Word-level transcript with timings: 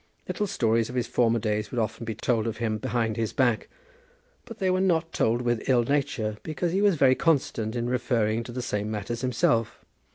Little 0.27 0.47
stories 0.47 0.89
of 0.89 0.95
his 0.95 1.05
former 1.05 1.37
days 1.37 1.69
would 1.69 1.77
often 1.77 2.05
be 2.05 2.15
told 2.15 2.47
of 2.47 2.57
him 2.57 2.79
behind 2.79 3.17
his 3.17 3.33
back; 3.33 3.69
but 4.45 4.57
they 4.57 4.71
were 4.71 4.81
not 4.81 5.13
told 5.13 5.43
with 5.43 5.69
ill 5.69 5.83
nature, 5.83 6.37
because 6.41 6.71
he 6.71 6.81
was 6.81 6.95
very 6.95 7.13
constant 7.13 7.75
in 7.75 7.87
referring 7.87 8.41
to 8.45 8.51
the 8.51 8.63
same 8.63 8.89
matters 8.89 9.21
himself. 9.21 9.85